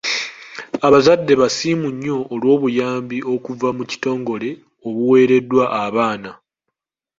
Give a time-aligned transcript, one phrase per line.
[0.87, 4.49] Abazadde basiimu nnyo olw'obuyambi okuva mu kitongole
[4.87, 6.31] obuwereddwa abaana.